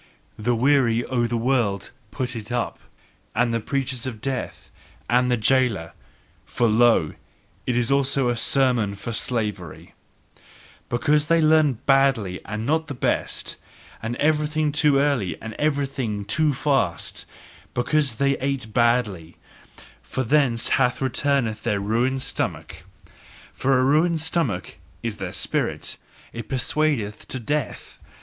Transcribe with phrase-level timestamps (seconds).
[0.39, 2.79] The weary o' the world put it up,
[3.35, 4.71] and the preachers of death
[5.07, 5.93] and the jailer:
[6.43, 7.13] for lo,
[7.67, 9.93] it is also a sermon for slavery:
[10.89, 13.57] Because they learned badly and not the best,
[14.01, 17.27] and everything too early and everything too fast;
[17.75, 19.37] because they ATE badly:
[20.01, 22.85] from thence hath resulted their ruined stomach;
[23.53, 25.99] For a ruined stomach, is their spirit:
[26.33, 27.99] IT persuadeth to death!